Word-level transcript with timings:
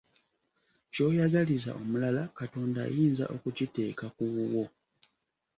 Ky'oyagaliza 0.93 1.69
omulala 1.81 2.23
Katonda 2.37 2.79
ayinza 2.87 3.25
okukiteeka 3.35 4.05
ku 4.15 4.23
wuwo. 4.33 4.65